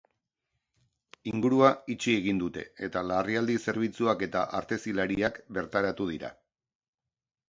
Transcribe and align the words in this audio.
Ingurua 1.31 1.67
itxi 1.95 2.15
egin 2.21 2.39
dute, 2.43 2.63
eta 2.87 3.03
larrialdi 3.09 3.57
zerbitzuak 3.65 4.23
eta 4.29 4.41
artezilariak 4.61 5.37
bertaratu 5.59 6.09
dira. 6.13 6.33